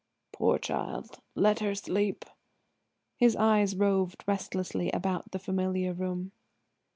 "Poor 0.31 0.57
child; 0.57 1.19
let 1.35 1.59
her 1.59 1.75
sleep." 1.75 2.25
His 3.17 3.35
eyes 3.35 3.75
roved 3.75 4.23
restlessly 4.27 4.89
about 4.91 5.29
the 5.31 5.37
familiar 5.37 5.93
room. 5.93 6.31